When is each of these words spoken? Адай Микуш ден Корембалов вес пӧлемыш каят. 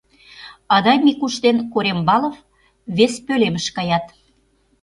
Адай 0.75 0.97
Микуш 1.05 1.35
ден 1.45 1.57
Корембалов 1.73 2.37
вес 2.97 3.13
пӧлемыш 3.25 3.65
каят. 3.75 4.05